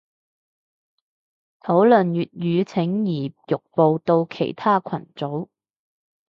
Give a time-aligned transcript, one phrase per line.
[1.59, 5.49] 討論粵語請移玉步到其他群組